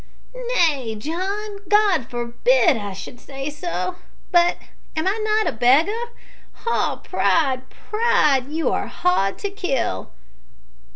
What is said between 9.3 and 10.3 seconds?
to kill!"